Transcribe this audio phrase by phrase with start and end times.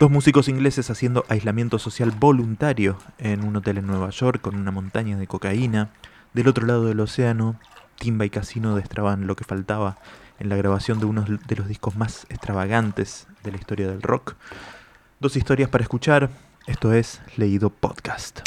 [0.00, 4.72] Dos músicos ingleses haciendo aislamiento social voluntario en un hotel en Nueva York con una
[4.72, 5.92] montaña de cocaína.
[6.32, 7.60] Del otro lado del océano,
[8.00, 9.96] Timba y Casino destraban lo que faltaba
[10.40, 14.34] en la grabación de uno de los discos más extravagantes de la historia del rock.
[15.20, 16.28] Dos historias para escuchar.
[16.66, 18.40] Esto es Leído Podcast.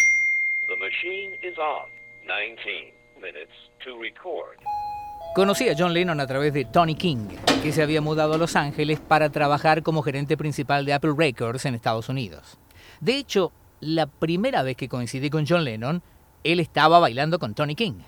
[5.38, 7.27] Conocí a John Lennon a través de Tony King,
[7.61, 11.64] que se había mudado a Los Ángeles para trabajar como gerente principal de Apple Records
[11.65, 12.57] en Estados Unidos.
[13.01, 16.01] De hecho, la primera vez que coincidí con John Lennon,
[16.43, 18.00] él estaba bailando con Tony King.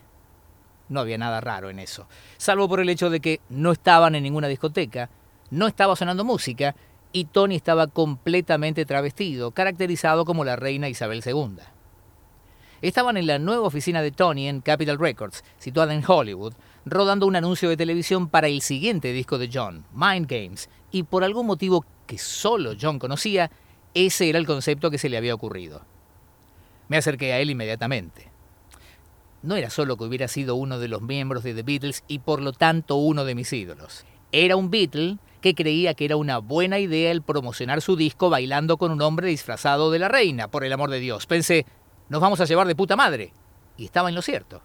[0.88, 4.24] No había nada raro en eso, salvo por el hecho de que no estaban en
[4.24, 5.12] ninguna discoteca,
[5.52, 6.74] no estaba sonando música
[7.12, 11.58] y Tony estaba completamente travestido, caracterizado como la reina Isabel II.
[12.82, 16.54] Estaban en la nueva oficina de Tony en Capitol Records, situada en Hollywood,
[16.86, 21.24] rodando un anuncio de televisión para el siguiente disco de John, Mind Games, y por
[21.24, 23.52] algún motivo que solo John conocía,
[23.94, 25.82] ese era el concepto que se le había ocurrido.
[26.88, 28.30] Me acerqué a él inmediatamente.
[29.42, 32.42] No era solo que hubiera sido uno de los miembros de The Beatles y por
[32.42, 34.06] lo tanto uno de mis ídolos.
[34.32, 38.78] Era un Beatle que creía que era una buena idea el promocionar su disco bailando
[38.78, 41.26] con un hombre disfrazado de la reina, por el amor de Dios.
[41.26, 41.66] Pensé,
[42.10, 43.32] nos vamos a llevar de puta madre.
[43.78, 44.62] Y estaba en lo cierto.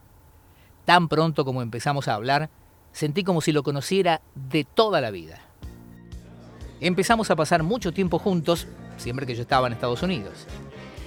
[0.84, 2.50] Tan pronto como empezamos a hablar,
[2.92, 5.40] sentí como si lo conociera de toda la vida.
[6.80, 10.46] Empezamos a pasar mucho tiempo juntos, siempre que yo estaba en Estados Unidos.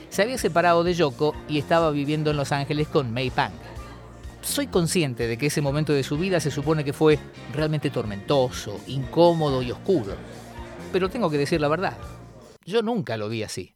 [0.09, 3.53] Se había separado de Yoko y estaba viviendo en Los Ángeles con May Pang.
[4.41, 7.19] Soy consciente de que ese momento de su vida se supone que fue
[7.53, 10.15] realmente tormentoso, incómodo y oscuro.
[10.91, 11.97] Pero tengo que decir la verdad.
[12.65, 13.75] Yo nunca lo vi así.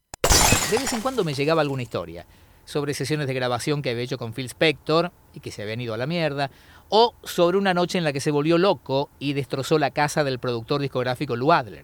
[0.71, 2.25] De vez en cuando me llegaba alguna historia,
[2.65, 5.93] sobre sesiones de grabación que había hecho con Phil Spector y que se habían ido
[5.93, 6.51] a la mierda,
[6.89, 10.39] o sobre una noche en la que se volvió loco y destrozó la casa del
[10.39, 11.81] productor discográfico Lou Adler.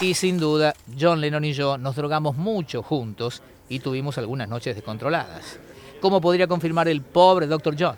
[0.00, 4.74] Y sin duda, John Lennon y yo nos drogamos mucho juntos y tuvimos algunas noches
[4.74, 5.58] descontroladas.
[6.00, 7.76] Como podría confirmar el pobre Dr.
[7.78, 7.96] John.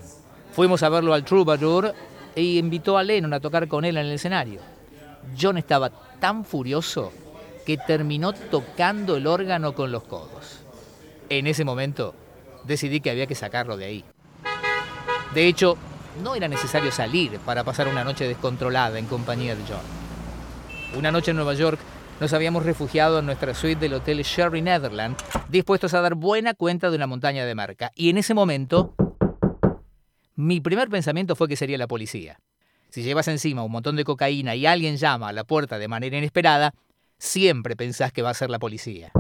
[0.53, 1.95] Fuimos a verlo al Troubadour
[2.35, 4.61] e invitó a Lennon a tocar con él en el escenario.
[5.41, 7.13] John estaba tan furioso
[7.65, 10.62] que terminó tocando el órgano con los codos.
[11.29, 12.15] En ese momento
[12.65, 14.05] decidí que había que sacarlo de ahí.
[15.35, 15.77] De hecho,
[16.23, 20.99] no era necesario salir para pasar una noche descontrolada en compañía de John.
[20.99, 21.79] Una noche en Nueva York
[22.21, 25.17] nos habíamos refugiado en nuestra suite del hotel Sherry Netherland,
[25.49, 27.93] dispuestos a dar buena cuenta de una montaña de marca.
[27.95, 28.95] Y en ese momento,
[30.37, 32.39] mi primer pensamiento fue que sería la policía.
[32.91, 36.19] Si llevas encima un montón de cocaína y alguien llama a la puerta de manera
[36.19, 36.75] inesperada,
[37.19, 39.13] siempre pensás que va a ser la policía.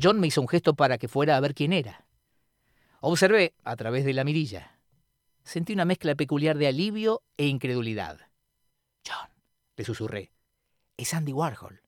[0.00, 2.04] John me hizo un gesto para que fuera a ver quién era.
[3.00, 4.78] Observé a través de la mirilla.
[5.44, 8.18] Sentí una mezcla peculiar de alivio e incredulidad.
[9.06, 9.28] John,
[9.76, 10.32] le susurré,
[10.96, 11.82] es Andy Warhol.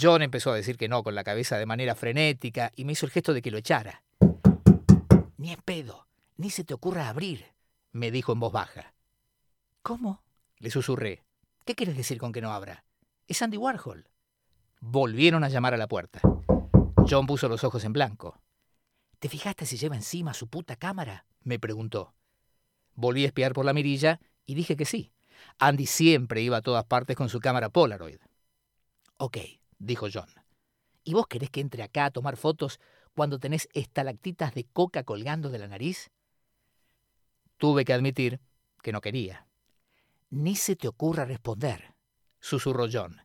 [0.00, 3.06] John empezó a decir que no con la cabeza de manera frenética y me hizo
[3.06, 4.02] el gesto de que lo echara.
[5.36, 7.44] Ni en pedo, ni se te ocurra abrir,
[7.92, 8.94] me dijo en voz baja.
[9.82, 10.22] ¿Cómo?
[10.58, 11.22] le susurré.
[11.64, 12.84] ¿Qué quieres decir con que no abra?
[13.28, 14.08] Es Andy Warhol.
[14.80, 16.20] Volvieron a llamar a la puerta.
[17.08, 18.40] John puso los ojos en blanco.
[19.18, 21.26] ¿Te fijaste si lleva encima su puta cámara?
[21.42, 22.14] me preguntó.
[22.94, 25.12] Volví a espiar por la mirilla y dije que sí.
[25.58, 28.20] Andy siempre iba a todas partes con su cámara Polaroid.
[29.18, 29.38] Ok,
[29.78, 30.28] dijo John.
[31.02, 32.80] ¿Y vos querés que entre acá a tomar fotos
[33.14, 36.10] cuando tenés estalactitas de coca colgando de la nariz?
[37.58, 38.40] Tuve que admitir
[38.82, 39.46] que no quería.
[40.30, 41.94] Ni se te ocurra responder,
[42.40, 43.23] susurró John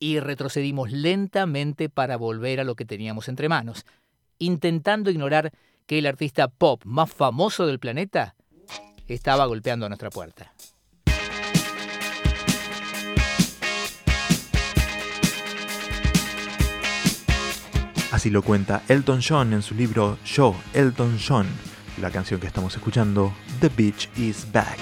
[0.00, 3.86] y retrocedimos lentamente para volver a lo que teníamos entre manos,
[4.38, 5.52] intentando ignorar
[5.86, 8.34] que el artista pop más famoso del planeta
[9.06, 10.52] estaba golpeando a nuestra puerta.
[18.10, 21.46] Así lo cuenta Elton John en su libro Yo, Elton John,
[22.00, 24.78] la canción que estamos escuchando, The Beach is Back.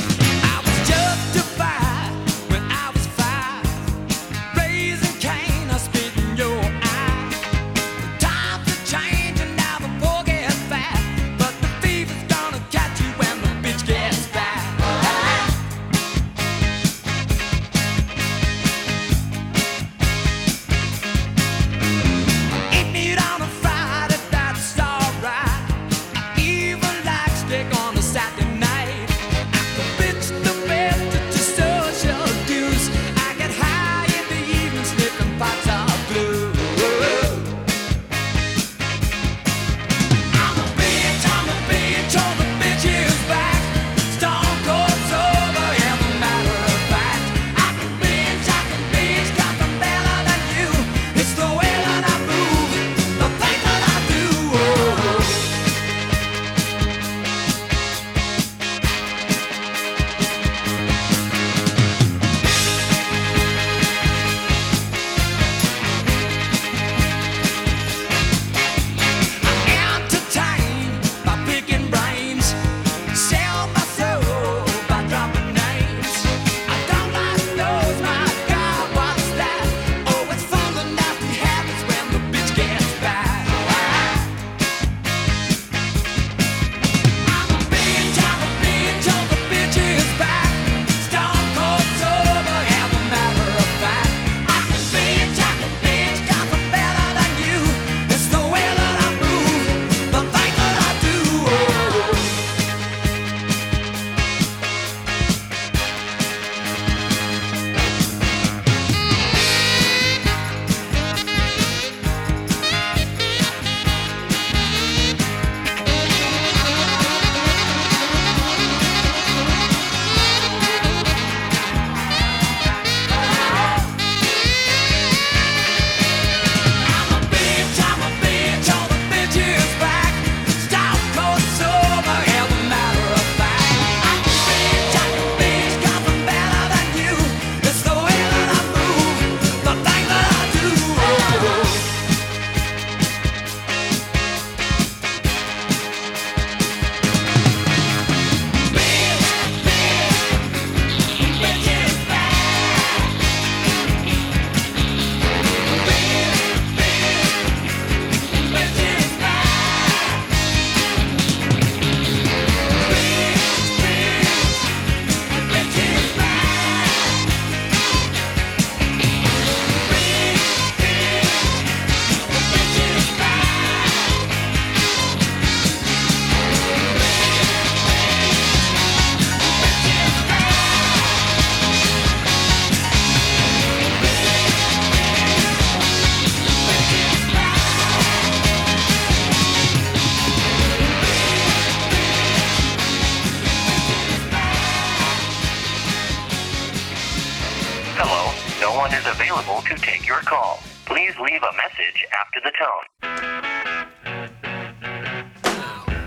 [199.89, 200.59] Take your call.
[200.85, 202.85] Please leave a message after the tone.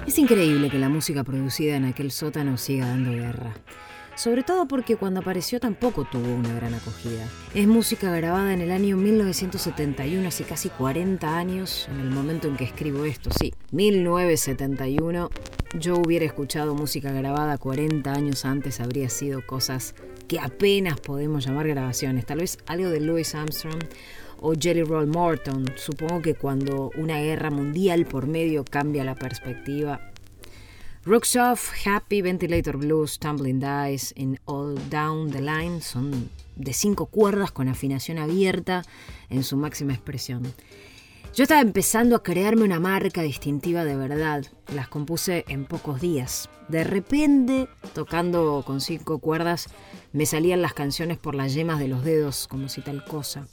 [0.08, 3.54] Es increíble que la música producida en aquel sótano siga dando guerra
[4.22, 7.28] sobre todo porque cuando apareció tampoco tuvo una gran acogida.
[7.56, 12.56] Es música grabada en el año 1971, hace casi 40 años, en el momento en
[12.56, 15.30] que escribo esto, sí, 1971.
[15.80, 19.96] Yo hubiera escuchado música grabada 40 años antes, habría sido cosas
[20.32, 23.84] que apenas podemos llamar grabaciones, tal vez algo de Louis Armstrong
[24.40, 25.66] o Jelly Roll Morton.
[25.76, 30.00] Supongo que cuando una guerra mundial por medio cambia la perspectiva,
[31.06, 37.52] Off, Happy, Ventilator Blues, Tumbling Dice and All Down the Line son de cinco cuerdas
[37.52, 38.84] con afinación abierta
[39.30, 40.44] en su máxima expresión.
[41.34, 44.46] Yo estaba empezando a crearme una marca distintiva de verdad.
[44.76, 46.50] Las compuse en pocos días.
[46.68, 49.70] De repente, tocando con cinco cuerdas,
[50.12, 53.48] me salían las canciones por las yemas de los dedos, como si tal cosa.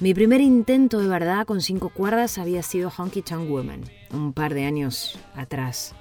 [0.00, 4.52] Mi primer intento de verdad con cinco cuerdas había sido Honky Tonk Woman, un par
[4.52, 5.94] de años atrás.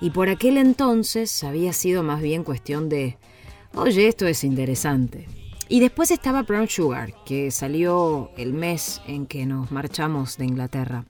[0.00, 3.16] Y por aquel entonces había sido más bien cuestión de,
[3.74, 5.28] oye, esto es interesante.
[5.70, 11.04] Y después estaba Brown Sugar, que salió el mes en que nos marchamos de Inglaterra.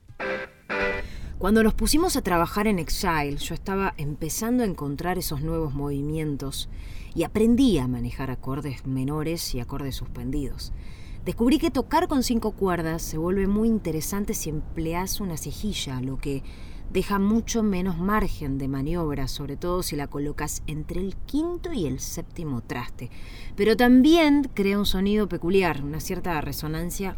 [1.38, 6.68] Cuando nos pusimos a trabajar en Exile, yo estaba empezando a encontrar esos nuevos movimientos
[7.14, 10.72] y aprendí a manejar acordes menores y acordes suspendidos.
[11.24, 16.16] Descubrí que tocar con cinco cuerdas se vuelve muy interesante si empleas una cejilla, lo
[16.16, 16.42] que
[16.90, 21.86] deja mucho menos margen de maniobra, sobre todo si la colocas entre el quinto y
[21.86, 23.10] el séptimo traste.
[23.56, 27.16] Pero también crea un sonido peculiar, una cierta resonancia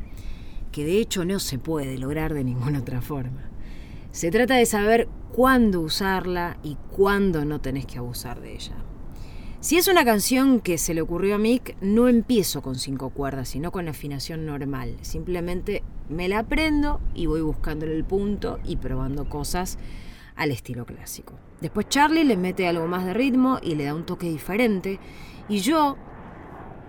[0.72, 3.50] que de hecho no se puede lograr de ninguna otra forma.
[4.12, 8.74] Se trata de saber cuándo usarla y cuándo no tenés que abusar de ella.
[9.60, 13.50] Si es una canción que se le ocurrió a Mick, no empiezo con cinco cuerdas,
[13.50, 14.96] sino con afinación normal.
[15.02, 19.76] Simplemente me la aprendo y voy buscándole el punto y probando cosas
[20.34, 21.34] al estilo clásico.
[21.60, 24.98] Después Charlie le mete algo más de ritmo y le da un toque diferente.
[25.46, 25.98] Y yo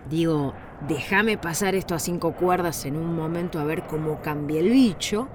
[0.10, 0.54] digo,
[0.88, 5.28] déjame pasar esto a cinco cuerdas en un momento a ver cómo cambia el bicho.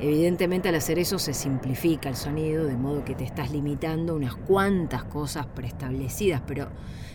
[0.00, 4.34] Evidentemente al hacer eso se simplifica el sonido, de modo que te estás limitando unas
[4.34, 6.68] cuantas cosas preestablecidas, pero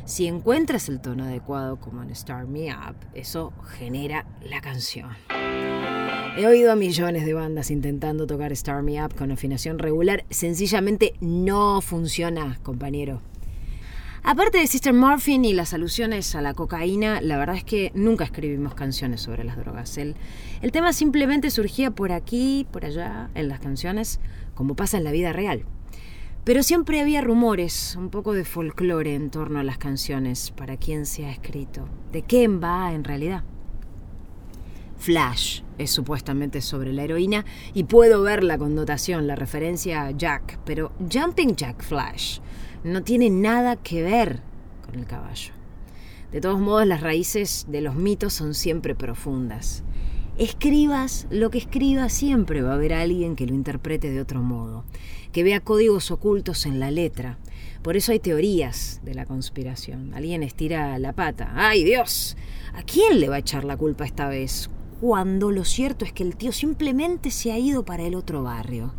[0.06, 5.10] si encuentras el tono adecuado como en Start Me Up, eso genera la canción.
[6.38, 11.14] He oído a millones de bandas intentando tocar Start Me Up con afinación regular, sencillamente
[11.20, 13.22] no funciona, compañero.
[14.24, 18.26] Aparte de Sister Morphine y las alusiones a la cocaína, la verdad es que nunca
[18.26, 19.98] escribimos canciones sobre las drogas.
[19.98, 20.16] El,
[20.62, 24.20] el tema simplemente surgía por aquí, por allá, en las canciones,
[24.56, 25.64] como pasa en la vida real.
[26.44, 31.06] Pero siempre había rumores, un poco de folclore en torno a las canciones, para quién
[31.06, 33.44] se ha escrito, de quién va en realidad.
[35.00, 40.60] Flash es supuestamente sobre la heroína y puedo ver la connotación, la referencia a Jack,
[40.66, 42.40] pero Jumping Jack Flash
[42.84, 44.42] no tiene nada que ver
[44.86, 45.54] con el caballo.
[46.34, 49.84] De todos modos, las raíces de los mitos son siempre profundas.
[50.38, 54.84] Escribas lo que escribas, siempre va a haber alguien que lo interprete de otro modo,
[55.32, 57.40] que vea códigos ocultos en la letra.
[57.82, 60.14] Por eso hay teorías de la conspiración.
[60.14, 61.54] Alguien estira la pata.
[61.56, 62.36] ¡Ay Dios!
[62.74, 64.70] ¿A quién le va a echar la culpa esta vez?
[65.00, 68.94] Cuando lo cierto es que el tío simplemente se ha ido para el otro barrio.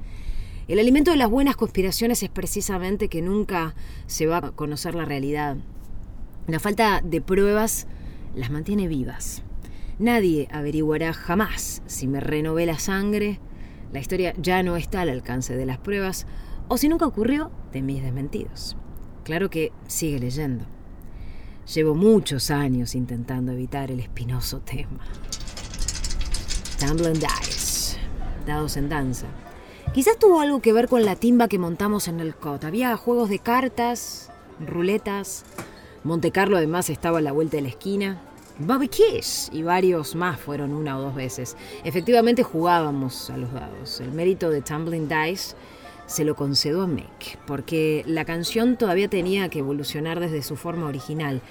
[0.66, 3.74] El alimento de las buenas conspiraciones es precisamente que nunca
[4.06, 5.58] se va a conocer la realidad.
[6.46, 7.86] La falta de pruebas
[8.34, 9.42] las mantiene vivas.
[9.98, 13.38] Nadie averiguará jamás si me renové la sangre,
[13.92, 16.26] la historia ya no está al alcance de las pruebas,
[16.68, 18.76] o si nunca ocurrió, de mis desmentidos.
[19.24, 20.64] Claro que sigue leyendo.
[21.74, 25.04] Llevo muchos años intentando evitar el espinoso tema.
[26.80, 27.98] Tumbling Dice,
[28.46, 29.26] dados en danza.
[29.92, 32.64] Quizás tuvo algo que ver con la timba que montamos en el COT.
[32.64, 34.30] Había juegos de cartas,
[34.66, 35.44] ruletas.
[36.04, 38.18] Monte Carlo además estaba a la vuelta de la esquina.
[38.58, 41.54] Bobby Kiss y varios más fueron una o dos veces.
[41.84, 44.00] Efectivamente jugábamos a los dados.
[44.00, 45.54] El mérito de Tumbling Dice
[46.06, 50.86] se lo concedo a Mick, porque la canción todavía tenía que evolucionar desde su forma
[50.86, 51.42] original.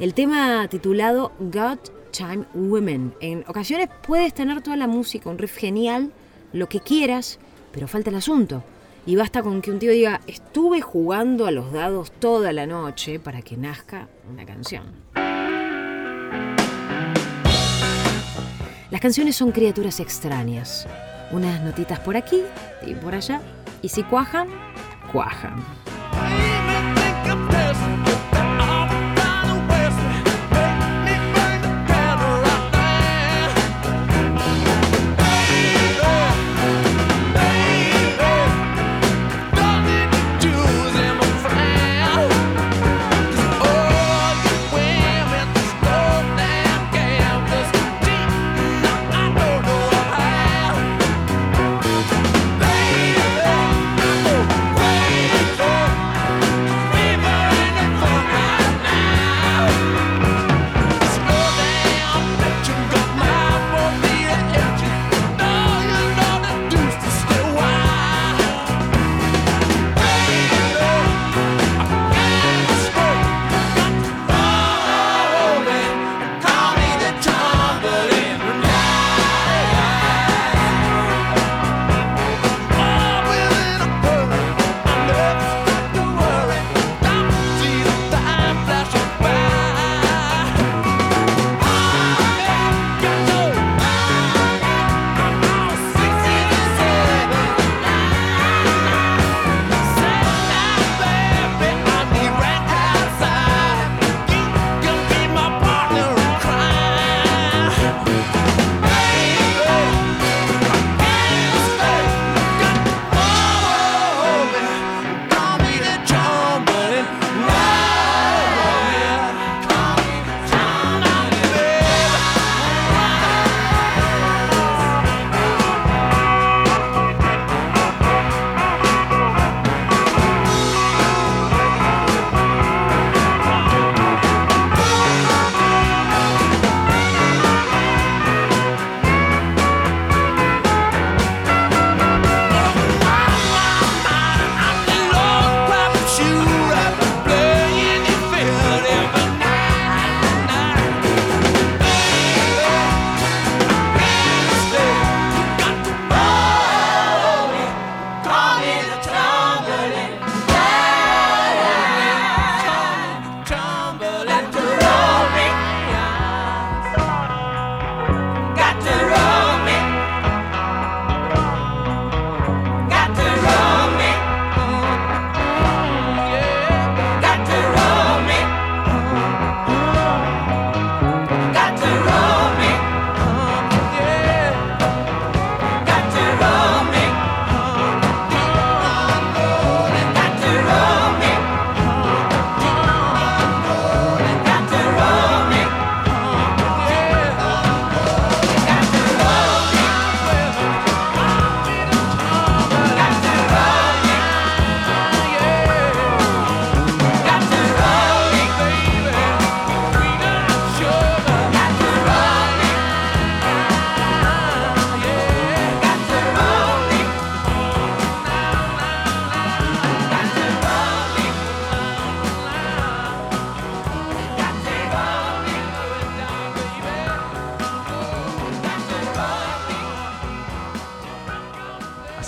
[0.00, 1.78] El tema titulado God
[2.10, 3.14] Time Women.
[3.20, 6.12] En ocasiones puedes tener toda la música, un riff genial,
[6.52, 7.38] lo que quieras,
[7.72, 8.64] pero falta el asunto.
[9.06, 13.18] Y basta con que un tío diga, estuve jugando a los dados toda la noche
[13.18, 14.84] para que nazca una canción.
[18.90, 20.86] Las canciones son criaturas extrañas.
[21.30, 22.42] Unas notitas por aquí
[22.86, 23.40] y por allá.
[23.82, 24.48] Y si cuajan,
[25.12, 25.77] cuajan.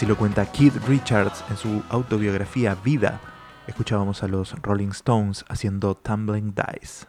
[0.01, 3.21] Así lo cuenta Keith Richards en su autobiografía Vida.
[3.67, 7.05] Escuchábamos a los Rolling Stones haciendo Tumbling Dice.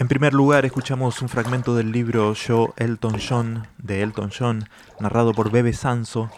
[0.00, 4.68] En primer lugar, escuchamos un fragmento del libro Yo, Elton John, de Elton John,
[4.98, 6.28] narrado por Bebe Sanso.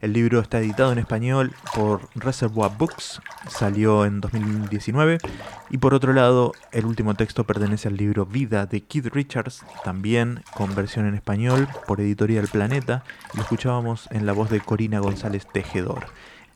[0.00, 5.18] El libro está editado en español por Reservoir Books, salió en 2019.
[5.68, 10.42] Y por otro lado, el último texto pertenece al libro Vida de Keith Richards, también
[10.54, 13.04] con versión en español por Editorial Planeta.
[13.34, 16.06] Lo escuchábamos en la voz de Corina González Tejedor.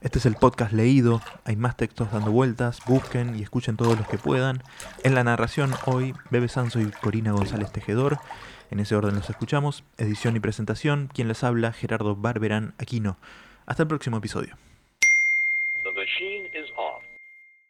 [0.00, 4.08] Este es el podcast leído, hay más textos dando vueltas, busquen y escuchen todos los
[4.08, 4.62] que puedan.
[5.02, 8.18] En la narración hoy, Bebe Sanso y Corina González Tejedor,
[8.74, 9.84] en ese orden los escuchamos.
[9.98, 13.16] Edición y presentación, quien les habla, Gerardo Barberán Aquino.
[13.66, 14.56] Hasta el próximo episodio.